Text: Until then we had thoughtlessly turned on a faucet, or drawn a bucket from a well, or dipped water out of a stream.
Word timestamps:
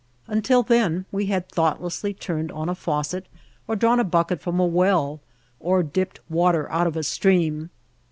Until 0.25 0.63
then 0.63 1.05
we 1.11 1.27
had 1.27 1.47
thoughtlessly 1.47 2.11
turned 2.11 2.51
on 2.51 2.69
a 2.69 2.73
faucet, 2.73 3.27
or 3.67 3.75
drawn 3.75 3.99
a 3.99 4.03
bucket 4.03 4.41
from 4.41 4.59
a 4.59 4.65
well, 4.65 5.21
or 5.59 5.83
dipped 5.83 6.19
water 6.27 6.67
out 6.71 6.87
of 6.87 6.97
a 6.97 7.03
stream. 7.03 7.69